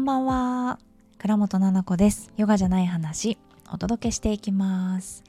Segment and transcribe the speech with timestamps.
[0.00, 0.78] んばんは。
[1.18, 2.32] 倉本々子です。
[2.38, 3.36] ヨガじゃない話
[3.70, 5.22] お届けしていきます。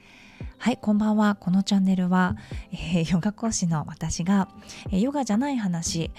[0.56, 1.34] はいこんばんは。
[1.34, 2.36] このチャンネルは、
[2.72, 4.48] えー、ヨガ講師の私が、
[4.90, 6.10] え、ヨガじゃない話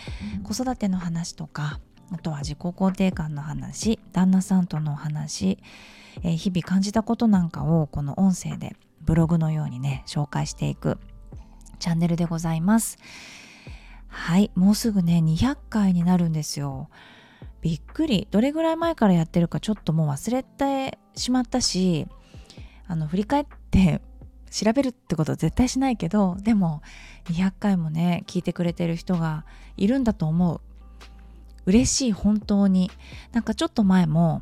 [0.43, 1.79] 子育ての話とか
[2.11, 5.57] あとは自己肯定感の話旦那さんとの話、
[6.21, 10.99] えー、日々感じたことなんかをこの音声でブログのようにね紹介していく
[11.79, 12.99] チャンネルでございます。
[14.09, 16.89] はいもうすぐね200回になるんですよ。
[17.63, 18.27] びっくり。
[18.29, 22.07] どれぐらい前からやってるかちょっともう忘れてしまったし
[22.87, 24.01] あの振り返って
[24.51, 26.81] 調べるってことは絶対しないけどでも
[27.25, 29.45] 200回もね聞いてくれてる人が
[29.77, 30.61] いるんだと思う。
[31.65, 32.91] 嬉しい本当に。
[33.31, 34.41] なんかちょっと前も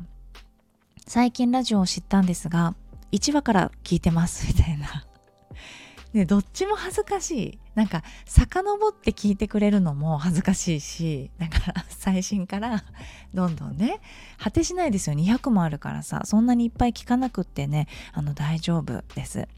[1.06, 2.74] 最近ラジオを知ったんですが
[3.12, 5.06] 1話から聞いてますみたいな。
[6.12, 7.58] ね、どっちも恥ずかしい。
[7.74, 12.84] なんか、遡って聞いてくれるのも恥ずかしいし、だから最新から
[13.32, 14.00] どんどんね、
[14.38, 15.16] 果てしないですよ。
[15.16, 19.48] 200もあるからさ、そんなにいっぱい聞かなくってね、あの、大丈夫です。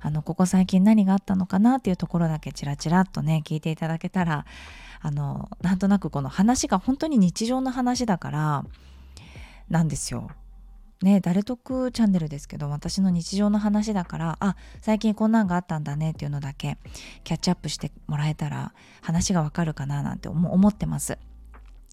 [0.00, 4.46] あの、ここ最近何があったのかなっていうところだけチラチラっとね、聞いていただけたら、
[5.00, 8.64] あの、なんとなくこの話が本当に日常の話だから、
[9.68, 10.30] なんですよ。
[11.02, 16.78] ね誰得チャンネルですけど私の日常の話だからあ最近こんなんがあったんだねっていうのだけ
[17.22, 21.18] キャッチアップしてもらえたら話がわかるかななんて思ってます。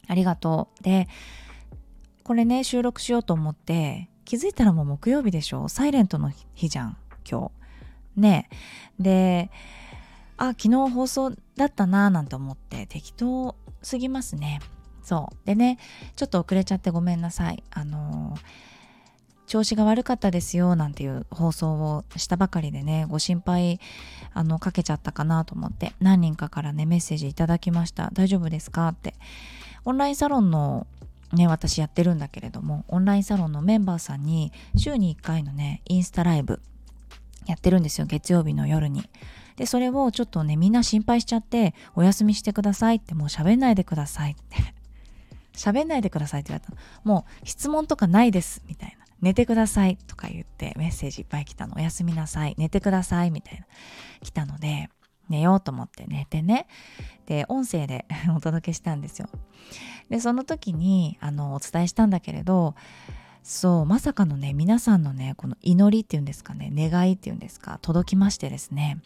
[0.08, 0.84] ありがとう。
[0.84, 1.08] で
[2.24, 5.68] これね収録しようと思って気づいたらもう木曜日でしょ？
[5.68, 6.98] サイレントの日じゃん
[7.30, 7.52] 今
[8.16, 8.22] 日。
[8.22, 8.50] ね。
[9.00, 9.52] で
[10.38, 14.62] あ昨日放送だったなーなんて思って適当すぎますね。
[15.04, 15.36] そう。
[15.46, 15.78] でね
[16.16, 17.64] ちょっと遅れちゃってごめんなさい。
[17.70, 18.40] あのー
[19.46, 23.80] 調子が悪かったですよなんていう放送をしたばかりでねご心配
[24.34, 28.10] あのかけちゃったかなと思って何人かからねメッセージいただきました。
[28.14, 29.14] 大丈夫ですかって。
[29.86, 30.88] オンラインサロンの
[31.34, 36.62] ね私やってるんだけれどもオンラインサロンのメンバーさんに週に1回のねインスタライブ
[37.46, 39.10] やってるんですよ月曜日の夜に。
[39.58, 44.74] でそれをちょっとねみんな心配しちゃってお休みしてくださいってもう喋んないでくださいって。
[45.56, 49.03] 喋んないでくださいって言われたもう質問とかないですみたいな。
[49.24, 51.76] 寝てくださいとか言ってメッセージいっぱい来たの。
[51.78, 52.56] おやすみなさい。
[52.58, 53.32] 寝てください。
[53.32, 53.66] みたいな。
[54.22, 54.90] 来たので、
[55.30, 56.68] 寝ようと思って寝てね。
[57.26, 59.30] で、音声で お届けしたんですよ。
[60.10, 62.76] で、その時に、あの、お伝えしたんだけれど、
[63.44, 68.98] そう、まさかのね、皆さんのね、この祈りっていうんですかね、願いっていうんですか、届きましてですね、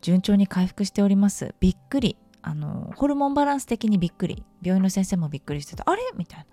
[0.00, 1.54] 順調に回復しております。
[1.60, 2.16] びっくり。
[2.44, 4.42] あの、ホルモンバランス的にびっくり。
[4.62, 5.84] 病院の先生もびっくりしてた。
[5.86, 6.02] あれ？
[6.16, 6.46] みたいな。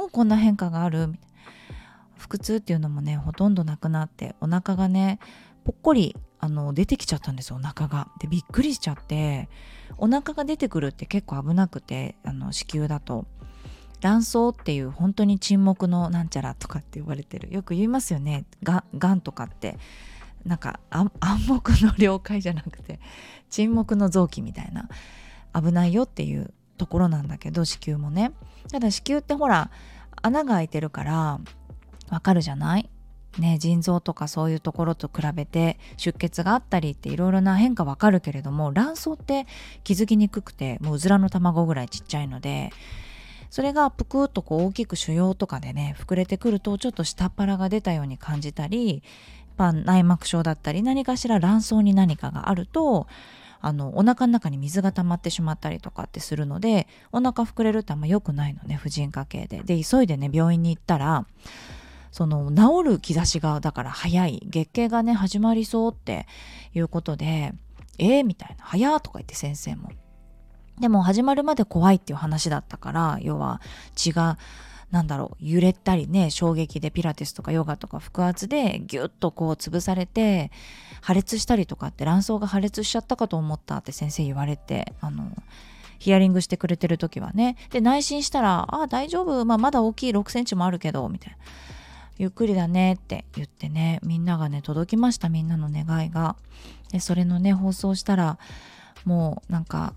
[0.00, 1.08] もうこんな変化がある？
[1.08, 1.33] みたいな。
[2.18, 5.18] 腹痛っていうのもねほとんどなくなってお腹がね
[5.64, 8.08] ぽっこりあの出てきちゃったんですよお腹が。
[8.20, 9.48] でびっくりしちゃって
[9.96, 13.26] お腹が出てくるって結構危なくてあの子宮だと。
[14.00, 17.52] 卵巣っていう本当に沈黙のなんちゃらとかって言われてる。
[17.54, 18.44] よく言いますよね。
[18.62, 19.78] ががんとかって。
[20.44, 21.10] なんか暗
[21.48, 23.00] 黙の了解じゃなくて
[23.48, 24.88] 沈黙の臓器みたいな。
[25.54, 28.32] 危ないよっていうところなんだけど子宮もね。
[28.70, 29.70] ただ子宮ってほら
[30.20, 31.40] 穴が開いてるから
[32.14, 32.88] わかるじゃない？
[33.38, 39.48] ね、腎臓とかそういうところと比べて出血があったりっていろいろな変化わかるけれども卵巣って
[39.82, 42.70] 気づきにくくてもううずらの卵ぐらいちっちゃいので
[43.50, 49.02] それがぷくっとこう大きく腫瘍とかでね膨れてくるとちょっと下っ腹が出たように感じたりやっ
[49.56, 53.08] ぱ内膜症だったり何かしら卵巣に何かがあると
[53.60, 59.64] あのお腹の中に水が溜まってしまったりとかってするのでお腹膨れるってあんま良くないのね婦人科系で。
[59.64, 61.26] で急いでね病院に行ったら
[62.14, 66.28] その治る兆しがだから早い月経がね始まりそうって
[66.72, 67.52] いうことで
[67.98, 69.90] えー、みたいな早とか言って先生も。
[70.78, 73.60] でも始まるまで怖いっていう話だったから要は
[73.96, 74.38] 血が
[74.92, 80.52] なんだろう揺れたりね衝撃でピラティスとかヨガとか腹圧でギュッとこう潰されて
[81.00, 85.32] 破裂したりとかって卵巣が破裂しちゃったかと思ったって先生言われてあの
[85.98, 87.56] ヒアリングしてくれてる時はね。
[87.70, 91.36] で内診したら「あ大丈夫、まあ、まだ大きい6センチもあるけど」みたいな。
[92.18, 96.36] ゆっくりだねって言ってねみんながね届きましたみんなの願いが。
[96.92, 98.38] でそれのね放送したら
[99.04, 99.94] もうなんか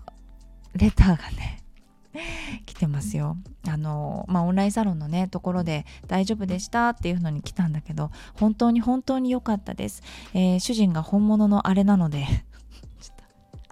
[0.74, 1.62] レターがね
[2.66, 3.36] 来てますよ。
[3.68, 12.26] あのまあオンラインサロンのねところで大丈夫でしたっていうのに来たんだけど本当に本当に良かったです、えー、主人が本物のあれなので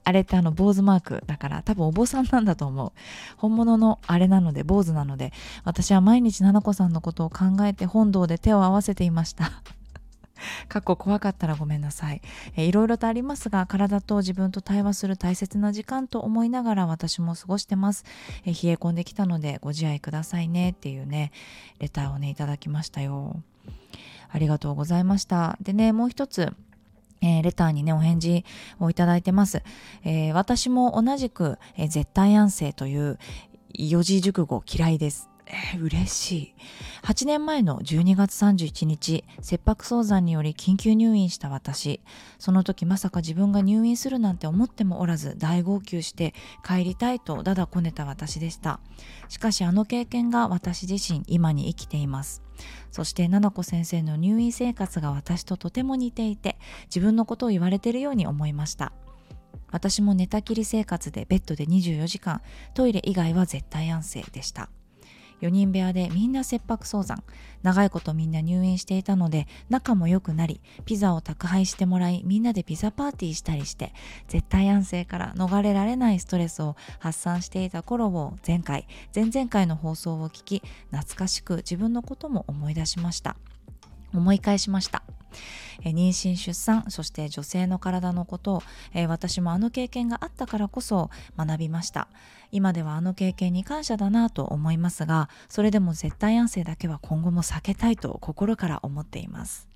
[0.06, 2.92] あれってあの坊主マークだから多分お坊さんなんだと思う。
[3.36, 5.32] 本物のあれなので坊主なので
[5.64, 9.50] 私は毎日七子さんのことを考えて本堂で手を合わせていました。
[10.68, 12.20] 過去怖かったらごめんなさい、
[12.54, 18.04] えー、いろいろとありますが体と自分と対話する大切な時間と思いながら私も過ごしてます、
[18.44, 21.32] えー、冷え込んできたのでご自愛くださいねっていうね
[21.80, 23.42] レターをねいただきましたよ。
[24.28, 25.56] ありがとうございました。
[25.60, 26.52] でねもう一つ。
[27.22, 28.44] えー、レターにね、お返事
[28.80, 29.62] をいただいてます。
[30.04, 33.18] えー、私も同じく、えー、絶対安静という
[33.74, 35.28] 四字熟語嫌いです。
[35.46, 36.54] えー、嬉しい。
[37.02, 42.00] 8年前の12月31日、切迫早産により緊急入院した私。
[42.38, 46.34] その時まさか自分が入院するなんて思ってもおらず、大号泣して
[46.66, 48.80] 帰りたいとだだこねた私でした。
[49.28, 52.42] しかしあの経験が私自身今に生きています。
[52.90, 58.92] そして七子先生の入院生活が私ととても似ていて、自分のことを言われているように思いました。
[59.70, 62.40] 私も寝たきり生活でベッドで24時間、
[62.74, 64.70] トイレ以外は絶対安静でした。
[65.42, 67.22] 4人部屋でみんな切迫早産。
[67.62, 73.92] 長いことみんな入院していたので仲も良くなりピザを宅配してもらいみんなでピザパーティーしたりして
[74.28, 80.62] 絶対安静から逃れられないストレスを発散していた頃を前回前々回の放送を聞き
[80.92, 83.36] 懐かしく自分のことも思い出しました。
[84.14, 85.02] 思い返しました。
[85.82, 88.62] 妊娠出産そして女性の体のことを、
[89.08, 92.08] 私もあの経験があったからこそ学びました。
[92.52, 99.68] 今ではあの経験に感謝だなと思いますがそれでも絶対安静だけは今後も避けたいと心から思っています。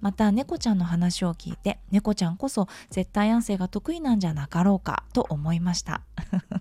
[0.00, 6.02] また猫ちゃんの話を聞いて猫ちゃんこそ絶対安静が得意なんじゃなかろうかと思いました。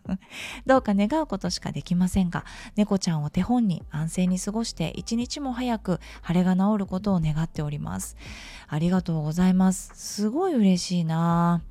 [0.65, 2.45] どうか願うことしかできませんが
[2.75, 8.15] 猫ちゃんを手本に安静に過ごして一日も早く腫れが治ることを願っております。
[8.67, 9.91] ありがとうございます。
[9.95, 11.61] すごい嬉しいな。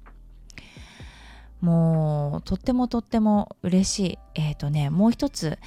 [1.62, 4.18] もうとってもとっても嬉しい。
[4.34, 5.58] えっ、ー、とね、もう一つ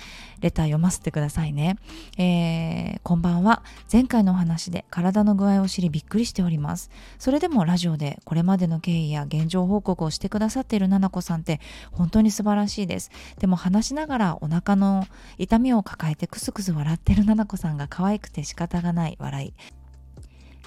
[0.41, 1.77] レター読ませてくださいね。
[2.17, 3.63] えー、こんばんは。
[3.91, 6.91] 前回のお話で体の具合を知りびっくりしております。
[7.17, 11.61] それでもラジオでこれまでの経緯や現状報告をしてくださっているななこさんって
[11.93, 13.09] 本当に素晴らしいです。
[13.39, 15.07] でも話しながらお腹の
[15.37, 19.53] 痛みを抱えてクスクス笑ってるななこさんが可愛くて仕方がない笑い。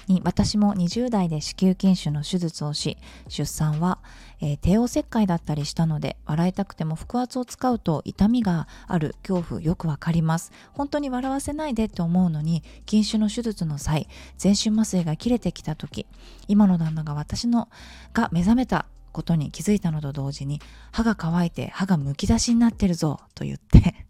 [0.09, 2.97] に私も20代で子宮筋腫の手術をし
[3.29, 3.99] 出産は、
[4.41, 10.51] えー、帝王切開だったりしたので笑いたくても腹圧を使うと痛みがある恐怖よくわかります。
[10.73, 16.07] 本当に笑わせないでって思うのに筋腫の手術の際全身麻酔が切れてきた時
[16.47, 17.69] 今の旦那が私の
[18.13, 20.59] が目覚めたことに気づいたのと同時に
[20.91, 24.05] 歯が乾いて歯がむき出しになってるぞと言って。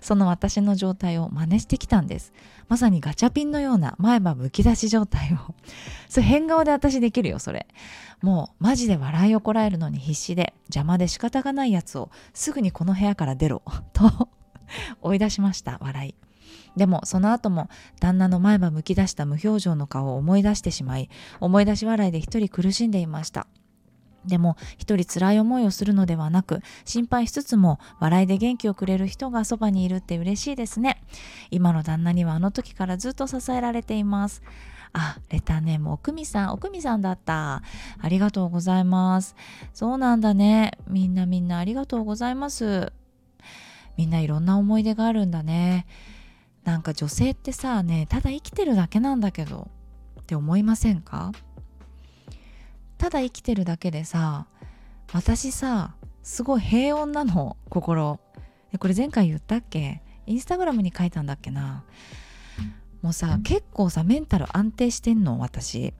[0.00, 2.32] その私の状態を真似してきたんです。
[2.68, 5.54] まさにガチャピンのような前歯むき出し状態を。
[6.08, 7.66] それ変顔で私できるよ、それ。
[8.20, 13.62] もうマジで笑いをこらえるのに必死で邪魔で仕方がないやつをすぐにこの部屋から出ろ
[13.92, 14.28] と
[15.00, 16.14] 追い出しました、笑い。
[16.76, 17.68] でもその後も
[18.00, 21.10] 旦那の前歯むき出した無表情の顔を思い出してしまい
[21.40, 23.46] 思い出し笑いで一人苦しんでいました
[24.24, 31.02] でも一人辛い思いをするのではなく心配しつつも笑いで元気をくれる人がそばにいるって嬉しいですね
[31.50, 34.42] 今の旦那にはあの時からずっと支えられています
[34.92, 37.62] あ、レターネーム、奥美さん、奥美さんだった。
[38.00, 39.36] ありがとうございます。
[39.74, 40.72] そうなんだね。
[40.88, 42.90] みんなみんなありがとうございます。
[43.98, 45.86] みんないろんな思い出があるんだね。
[46.64, 49.68] なんか女性ってさ、ね、ただ生きてるだけなんだけど、
[50.20, 51.32] って思いませんか？
[52.98, 54.46] ただ生きてるだけでさ
[55.12, 58.20] 私さすごい平穏なの心。
[58.78, 60.02] これ前回言ったっけ？
[60.26, 61.84] インスタグラムに書いたんだっけな？
[63.00, 65.94] もうさ結構さメンタル安定してんの私。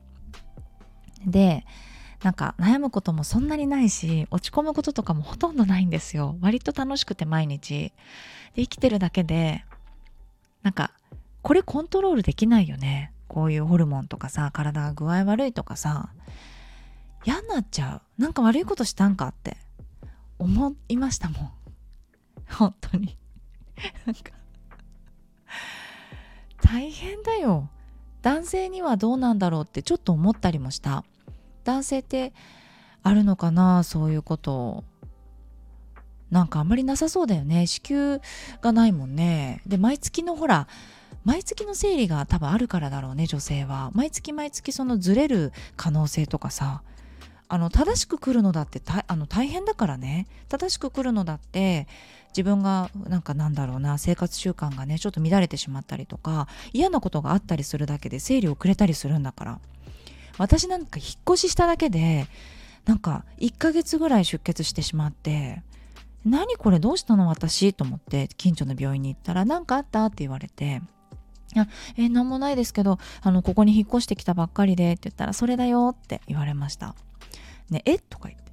[1.25, 1.64] で
[2.23, 6.37] なんか悩むこともそんなにないし落ち込むこととかもほとんどないんですよ。
[6.43, 7.93] 割と楽しくて毎日。
[8.55, 9.64] で生きてるだけで
[10.62, 10.90] なんか
[11.40, 13.12] これコントロールできないよね。
[13.28, 16.11] こういうホルモンとかさ体が具合悪いとかさ。
[17.25, 18.23] 嫌になっちゃう。
[18.23, 19.57] なんか悪いことしたんかって。
[20.39, 21.51] 思いましたもん。
[22.49, 23.17] 本当に。
[24.07, 24.33] なんか。
[26.63, 27.69] 大変だよ。
[28.23, 31.05] 男性にはどうなんだろうってちょっと思ったりもした。
[31.65, 32.33] 男性って
[33.03, 34.85] あるのかなそういうこと。
[36.31, 37.67] なんかあんまりなさそうだよね。
[37.67, 38.21] 子宮
[38.61, 39.63] がないもんね。
[39.67, 40.69] で毎月のほら
[41.25, 43.91] 毎月の生理が多分あるからだろうね女性は。
[43.95, 46.83] 毎月毎月そのずれる可能性とかさ。
[47.49, 51.87] あの正しく来るのだってあの大変だからね正しく来るのだって
[52.28, 59.61] 自分がなんかなんだろうな生活習慣がねちょっと乱れてしまったりとか嫌なことがあったりするだけで生理をくれたりするんだから
[60.37, 62.26] 私なんか引っ越ししただけで
[62.85, 65.62] なんか1ヶ月ぐらい出血してしまって
[66.25, 70.83] 何これどうしたの私と思って近所の病院に行ったら何かあったって言われて、
[71.97, 76.95] えー、なんもないですけど、あの、ここに引っ越してきたばっかりでって言ったら、それだよって言われました。
[77.71, 77.99] ね、え？
[77.99, 78.53] とか言って。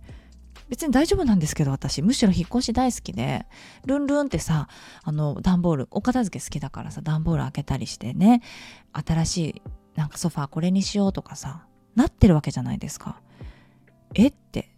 [0.68, 2.02] 別に大丈夫なんですけど私。
[2.02, 3.46] むしろ引っ越し大好きで。
[3.86, 4.68] ルンルンってさ
[5.04, 8.42] あの段ボールお片付け好きだからさ段ボール開けたりしてね。
[8.94, 9.62] 新しい
[9.96, 13.22] なんかソファーこれにしようとかさなってるわけじゃないですか。
[14.14, 14.28] え？
[14.28, 14.72] って。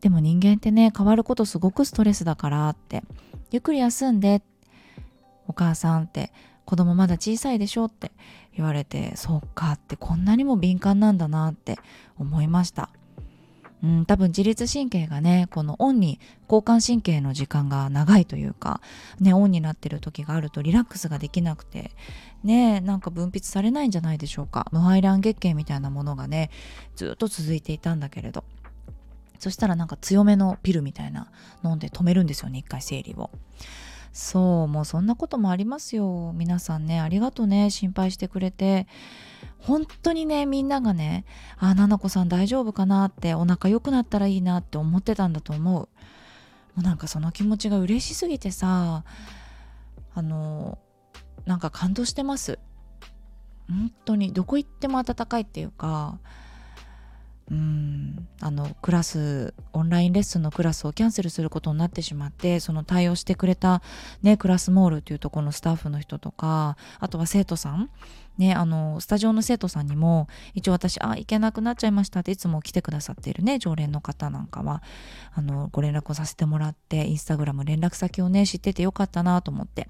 [0.00, 3.02] でも人間ってね変わることすごくストレスだからって。
[3.50, 4.42] ゆっくり休んで。
[5.48, 6.32] お母さんって
[6.64, 8.12] 子供まだ小さいでしょって
[8.56, 11.78] 言われてそうかってこんなにも敏感なんだなって
[12.16, 12.90] 思いました。
[13.82, 18.80] うん、多分自律神経がねこのオンに交感神経の時間が長いというか、
[19.20, 21.90] ね、オンになってる時があるとリラックスができなくて
[22.44, 26.50] ねなんか分泌されないんじゃないでしょうか無排卵月経みたいなものがね
[26.94, 28.44] ずっと続いていたんだけれど
[29.40, 31.32] そしたらなんか強めのピルみたいな
[31.64, 33.30] 飲んで止めるんですよね一回生理を。
[34.12, 36.32] そうもうそんなこともありますよ。
[36.34, 38.86] 皆さんねありがとうね心配してくれて。
[39.58, 41.24] 本当にねみんながね
[41.56, 45.72] あななこさん大丈夫かなってお腹良くなったらいいなって思ってたんだと思う。
[45.72, 45.88] も
[46.78, 49.04] うなんかその気持ちが嬉しすぎてさ
[50.14, 50.78] あの
[51.46, 52.58] なんか感動してます。
[53.68, 56.18] 本当にどこ行っても温かいっていうか
[57.52, 58.28] うん。
[58.40, 63.82] あのクラスオンラインレッスンのクラスをキャンセルすることになってしまってその対応してくれた、
[64.22, 67.90] ね、クラスモールっていうところのスタッフの人とかあとは生徒さん、
[68.38, 74.82] ね、あのスタジオの生徒さんにも一応私あ行けなくなっちゃいましたっていつも来てくださっているね常連の方なんかは
[75.32, 79.88] あのご連絡をさせてもらってインスタグラム連絡先をね知っててよかったなと思って。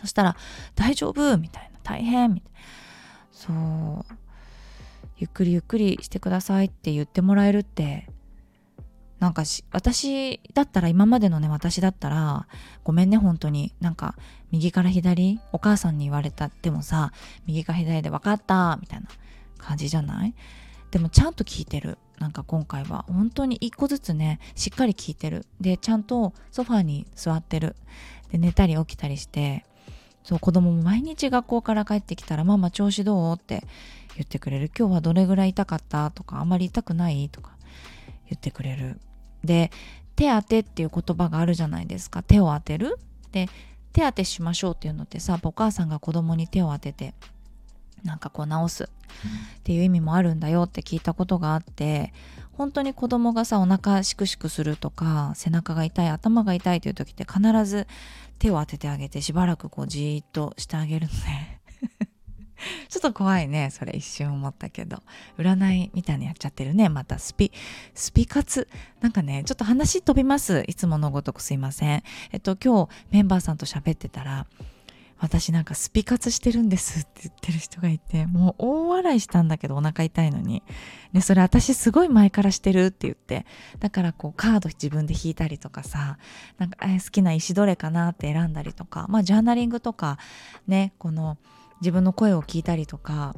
[0.00, 0.36] そしたら
[0.74, 2.58] 「大丈夫?」みたいな「大変?」みたいな。
[3.30, 3.52] そ
[4.10, 4.21] う。
[5.16, 8.08] ゆっくりゆっくりしてくださいって言ってもらえるって
[9.20, 12.48] なんか私だったら今までのね私だったら
[12.82, 13.72] ごめんね本当に。
[13.80, 14.16] なんか
[14.50, 17.12] 右から左お母さんに言われたでもさ
[17.46, 19.06] 右か左で分かったみたいな
[19.58, 20.34] 感じじゃない？
[20.90, 21.98] でもちゃんと聞いてる。
[22.18, 25.46] なんか今回は本当に一個ずつねしっかり聞いてる。
[25.60, 27.76] でちゃんとソファーに座ってる。
[28.30, 29.64] で寝たり起きたりして
[30.24, 33.36] そう子供も毎日学校から帰ってきたらママ調子どう？
[33.36, 33.64] って
[34.14, 36.10] 言ってくれる今日はどれぐらい痛かった？
[36.10, 37.28] とかあまり痛くない？
[37.28, 37.56] とか
[38.28, 39.00] 言ってくれる。
[39.42, 39.70] で
[40.14, 42.98] 手当てっていう言葉があるじゃないですか手を当てる？
[43.32, 43.48] で
[43.92, 47.14] 手当てしましょうっていうのってさお母さんが子供に手を当てて
[48.04, 48.88] なんかこう治すっ
[49.62, 52.12] ていう意味もあるんだよって聞いたことがあって
[52.52, 57.86] 本当に子供がさお腹シクシクするとか背中が痛い頭が痛いという時って必ず
[58.38, 61.60] 手を当ててあげてしばらくこうじーっとしてあげるのね
[62.88, 63.70] ちょっと怖いね。
[63.70, 65.02] それ一瞬思ったけど。
[65.38, 66.88] 占いみたいにやっちゃってるね。
[66.88, 67.52] またスピ、
[67.94, 68.68] スピ活。
[69.00, 70.64] なんかね、ちょっと話飛びます。
[70.66, 72.02] いつものごとくすいません。
[72.30, 74.46] えっと、今日メンバーさんと喋ってたら、
[75.22, 80.64] 私なんかスピ活してるんですって言ってる人がいて、もう大笑いしたんだけどお腹痛いのに。
[81.12, 83.46] ね、それ私すごい前からしてるって言って、
[83.78, 86.18] だからこうカード自分で引いたりとかさ、
[86.58, 90.18] なんか好きな石どれかなって選んだりとか、まあジャーナリングとか、
[90.66, 91.38] ね、この
[91.82, 93.34] 自分の声を聞いたりとか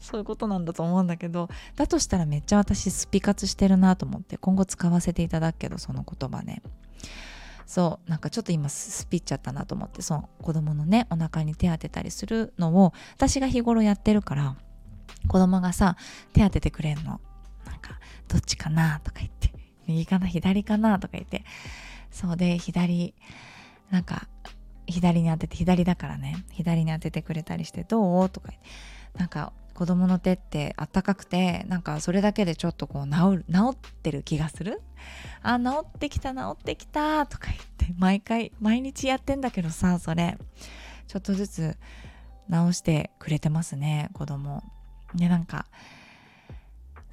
[0.00, 6.60] そういうことなんだと思うんだけどだとしたらめっちゃ私スピ活してるなと思って今後使わせていただくけどその言葉ね
[7.72, 14.56] そうなんかちょっと今スピっちゃったなと思ってその子供のねお腹に手当てたりするのを私が日頃やってるから
[15.26, 15.96] 子供がさ
[16.34, 17.18] 手当ててくれんの。
[17.64, 17.98] なんか
[18.28, 19.54] どっちかなとか言って
[19.86, 21.46] 右かな左かなとか言って。
[22.10, 23.14] そうで左
[23.90, 24.28] なんか
[24.86, 26.44] 左に当てて左だからね。
[26.52, 28.52] 左に当ててくれたりしてどうとか
[29.16, 34.80] なんか子供の手ってあったかくてなんかそれだけでちょっとこう治る治ってる気がする。
[35.42, 40.38] あ治ってきた治ってきたとか言って毎回毎日やってんだけどさそれ。
[41.08, 41.76] ちょっとずつ
[42.50, 44.62] 治してくれてますね子供。
[45.14, 45.66] でなんか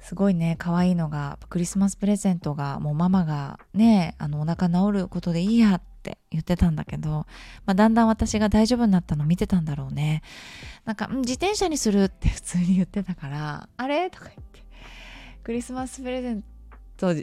[0.00, 7.26] すごいね可愛いのがクリスマスプレゼントがもうママがねあのお腹治ることでいいやっって言ってたんだけど、
[7.66, 10.22] まあ、だんだん私が大丈夫になったの見てたんだろうね。
[10.86, 14.08] なんか自転車にするって普通に言ってたからあれ？
[14.08, 14.64] とか言って。
[15.44, 16.44] クリスマスプレゼン
[16.96, 17.14] ト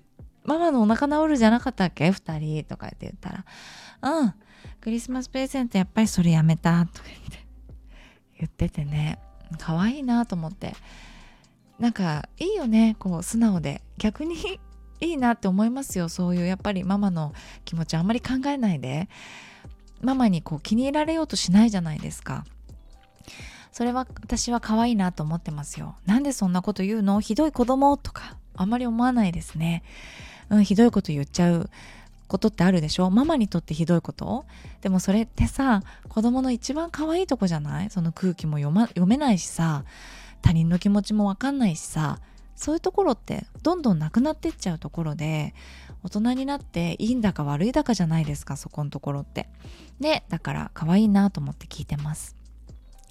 [0.44, 2.64] ママのお腹治るじゃなかったっけ？2人。
[2.66, 3.46] とかって言ったら
[4.22, 4.34] うん。
[4.80, 6.86] クリスマスプレゼントやっぱりそれやめた。
[6.86, 7.48] とか言って。
[8.40, 9.18] 言っててね。
[9.58, 10.76] 可愛いなと思って。
[11.80, 12.96] なんかいいよね。
[13.00, 13.82] こう素直で。
[13.98, 14.60] 逆に
[15.00, 16.10] いいなって思いますよ。
[16.10, 17.34] そういうやっぱりママの
[17.66, 19.10] 気持ちあんまり考えないで。
[20.02, 22.46] ママにこう気に入られようとしないじゃないですか。
[23.72, 25.96] それは私は可愛いなと思ってますよ。
[26.06, 27.20] なんでそんなこと言うの？
[27.20, 29.84] ひどい子供とかあんまり思わないですね。
[30.50, 31.70] うんひどいこと言っちゃう。
[32.28, 33.10] ことってあるでしょ？
[33.10, 34.46] ママにとってひどいこと？
[34.82, 37.90] でもそれってさ子供の一番可愛いとこじゃない？
[37.90, 39.86] その空気も読,、ま、読めないしさ
[40.42, 42.20] 他人の気持ちも分かんないしさ。
[42.58, 45.54] そういうところってどんどんなくなってっちゃうところで
[46.04, 49.48] 大人になっていいんだか悪いだかじゃないですかそこのところって
[50.02, 52.36] でだから可愛いなと思って聞いてます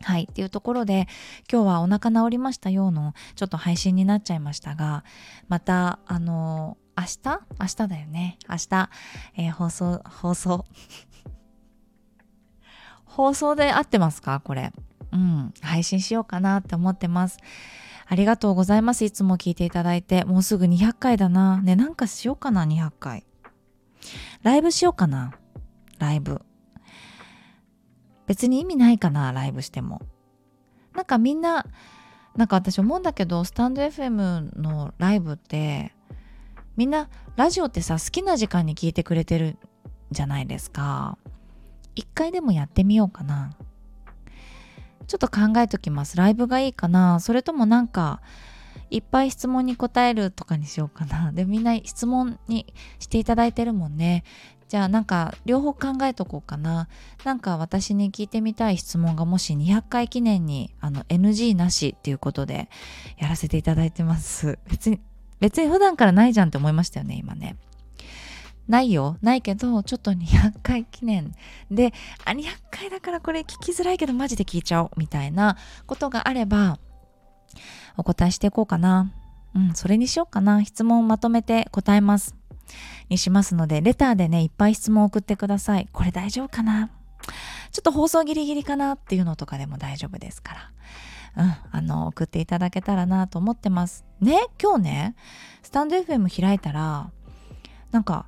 [0.03, 0.29] はい。
[0.31, 1.09] っていうところで、
[1.51, 5.05] 今日はお腹治りましたようの、ちょっと配信になっちゃいましたが、
[5.49, 7.41] また、あの、明日？
[7.59, 8.39] 明日だよね。
[8.49, 8.91] 明日、
[9.39, 10.67] えー、放送、放送。
[13.07, 14.41] 放送で合ってますか？
[14.41, 14.71] これ。
[15.13, 15.55] うん。
[15.63, 17.39] 配信しようかなって思ってます。
[18.09, 19.05] ありがとうございます。
[19.05, 20.25] いつも聞いていただいて。
[20.25, 21.61] もうすぐ200回だな。
[21.61, 23.27] ね、なんかしようかな、200回。
[24.43, 25.35] ライブしようかな。
[25.99, 26.41] ライブ。
[28.27, 30.03] 別に意味ないかな、ライブしても。
[30.95, 31.67] なんかみんな、
[32.37, 35.93] なんか私思うんだけど、スタンド FM のライブって、
[36.77, 39.59] みんなラジオってさ、好きな時間に聞いてくれてる
[40.11, 41.19] じゃないですか。
[41.95, 43.53] 一回でもやってみようかな。
[45.07, 46.17] ちょっと考えときます。
[46.17, 48.21] ライブがいいかなそれともなんか、
[48.91, 51.33] いっぱい質問に答えるとかにしようかな。
[51.35, 54.25] で、みんな質問にしていただいてるもんね。
[54.69, 56.89] じゃあなんか両方考えとこうかな。
[57.25, 62.69] なんか私に聞いてみたい質問がもし200回記念にあの NG なしっていうことで
[63.17, 64.59] やらせていただいてます。
[64.69, 65.01] 別に、
[65.39, 67.57] 別に普段からないじゃんって思いましたよね、今ね。
[68.69, 69.17] ないよ。
[69.23, 71.35] ないけど、ちょっと200回記念
[71.71, 71.93] で、
[72.25, 75.57] あ、200回だからこれ聞きづらいけどマジで聞いちゃおうみたいな
[75.87, 76.79] ことがあれば、
[77.97, 79.13] お答えしていこうかな。
[79.55, 80.65] うん、それにしようかな。
[80.65, 82.35] 質問をまとめて答えます。
[83.09, 85.89] にしますので、レターでね、いっぱい質問を送ってください。
[85.93, 86.91] これ大丈夫かな？
[87.73, 90.71] ちょっと放送ギリギリかなっていうのとかでも大丈夫ですか
[91.35, 91.45] ら。
[91.45, 94.05] うん、あの、送っていただけたらなと思ってます。
[94.21, 95.17] ね、今日ね、
[95.63, 97.11] スタンド FM 開いたら、
[97.93, 98.27] なんか、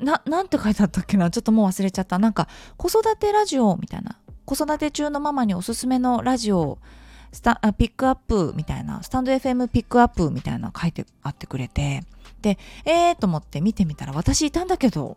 [0.00, 1.30] な、なんて書いてあったっけな？
[1.30, 2.18] ちょっともう忘れちゃった。
[2.18, 4.18] なんか、子育てラジオみたいな。
[4.44, 6.78] 子育て中のママにおすすめのラジオ
[7.32, 12.02] スタあピックアップみたいな、スタンド FM ピックアップみたいな書いてあってくれて、
[12.42, 15.16] で、えーと思って見てみたら私いたんだけど、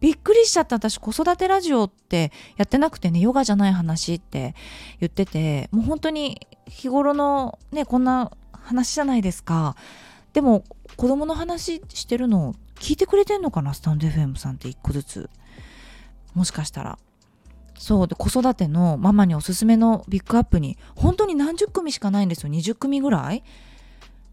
[0.00, 0.76] びっくりしちゃった。
[0.76, 4.54] 私子育てラジオってやってなくてねヨガじゃない話って
[5.00, 9.76] 言っててもう本当に日頃のねこんな話じゃないですか。
[10.32, 10.62] でも
[10.96, 13.74] 子供の話してるの聞いてくれてんのかな？
[13.74, 15.30] スタンド FM さんって一個ずつ。
[16.34, 16.98] もしかしたら。
[17.76, 22.52] そうで子育てのママにおすすめのビッグアップに本当に何十組しかないんですよ。
[22.52, 23.44] 20組ぐらい。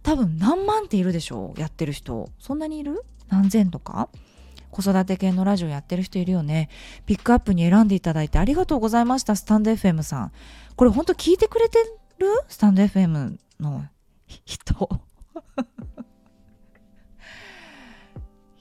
[0.01, 2.29] 多分何万っているでしょやってる人。
[2.39, 3.03] そんなにいる？
[3.29, 4.09] 何千とか。
[4.71, 6.69] 子育て系のラジオやってる人いるよね。
[7.05, 10.31] ピックアップに選んでいただいてありがとうございましたスタンド FM さん。
[10.75, 11.79] これ本当聞いてくれて
[12.17, 12.27] る？
[12.47, 13.85] スタンド FM の
[14.45, 14.89] 人。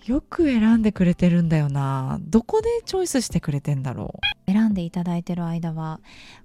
[0.06, 2.18] よく選んでくれてるんだよな。
[2.20, 4.52] どこでチョイスしてくれてんだろう？
[4.52, 6.00] 選んでいただいてる間は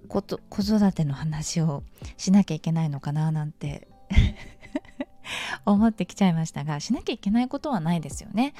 [0.08, 1.82] 子育ての話を
[2.16, 3.88] しなきゃいけないのかななんて。
[5.64, 8.54] 思ってきちゃいましたがしなきゃいけないことはないですよね。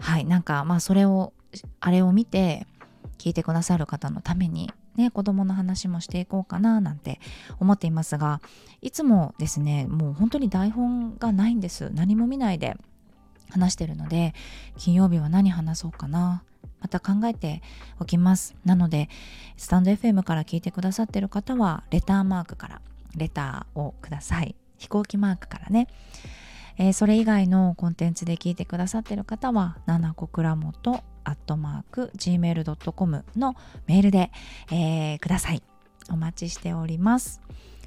[0.00, 1.32] はいなんかまあそれを
[1.80, 2.66] あれを見て
[3.18, 7.20] 聞いてくださる方のためにね子供の話もしていこうかななんて
[7.60, 8.40] 思っていますが
[8.80, 11.90] いつもですねもう本当に台本がないんです。
[11.94, 12.76] 何も見ないで。
[13.50, 14.34] 話してるので
[14.76, 16.42] 金曜日は何話そうかな。
[16.80, 17.62] また考えて
[17.98, 18.54] おきます。
[18.64, 19.08] なので
[19.56, 22.80] スタンド FM から聞いてくださってる方はレターマークから
[23.16, 24.54] レターをください。
[24.78, 25.88] 飛行機マークからね、
[26.76, 33.56] えー、それ以外のコンテンツで聞いてくださってる方は七子倉本アットマーク gmail.com の
[33.86, 34.30] メールで、
[34.70, 35.62] えー、ください。
[36.10, 37.40] お待ちしております。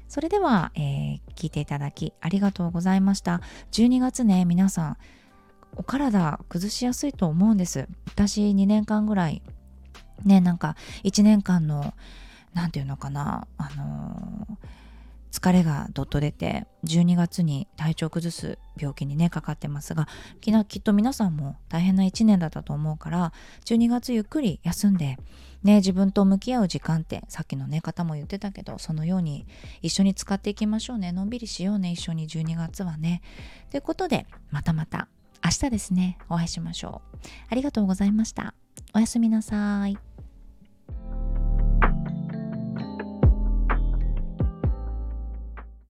[0.08, 3.40] それでは、えー、聞いていただきありがとうございました。
[3.72, 4.96] 12月ね皆さん
[5.76, 7.88] お体崩しやすいと思うんです。
[8.06, 9.42] 私2年間ぐらい
[10.24, 11.94] ねなんか1年間の
[12.54, 20.06] 何て言うのかなあのー、疲れがどっと出て12月に体調崩す病気にねかかってますが
[20.40, 23.32] きっと皆さんも大変な1年だったと思うから
[23.64, 25.16] 12月ゆっくり休んで
[25.62, 29.46] ね自分と向き合う時間ってさっきのね方も言ってたけどそのように
[29.80, 33.22] 一緒に使っていきましょうねのんびりしようね一緒に12月はね。
[33.70, 35.08] ということでまたまた
[35.44, 37.18] 明日ですね、お会いしましょう。
[37.48, 38.54] ありがとうございました。
[38.94, 40.11] おやすみなさい。